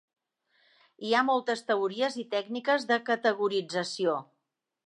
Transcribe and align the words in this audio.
Hi 1.09 1.13
ha 1.17 1.21
moltes 1.27 1.61
teories 1.69 2.17
i 2.25 2.27
tècniques 2.33 2.91
de 2.93 3.01
categorització. 3.11 4.21